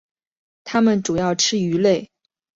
[0.63, 2.09] 它们主要吃鱼类。